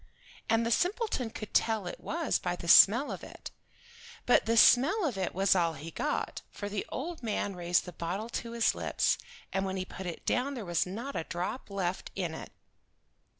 [0.49, 3.51] And the simpleton could tell it was by the smell of it.
[4.25, 7.93] But the smell of it was all he got, for the old man raised the
[7.93, 9.19] bottle to his lips,
[9.53, 12.51] and when he put it down there was not a drop left in it.